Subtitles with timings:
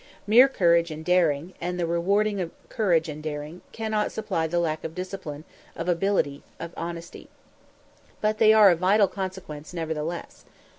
[0.25, 4.83] Mere courage and daring, and the rewarding of courage and daring, cannot supply the lack
[4.83, 5.43] of discipline,
[5.75, 7.29] of ability, of honesty.
[8.19, 10.43] But they are of vital consequence, nevertheless.